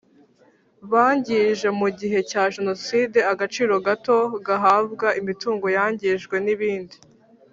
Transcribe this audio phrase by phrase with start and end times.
[0.91, 6.97] Bangije mu gihe cya jenoside agaciro gato gahabwa imitungo yangijwe n ibindi